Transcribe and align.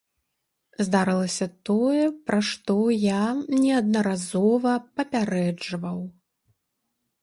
Здарылася 0.87 1.47
тое, 1.71 2.07
пра 2.31 2.39
што 2.53 2.79
я 3.05 3.23
неаднаразова 3.63 4.71
папярэджваў. 4.99 5.99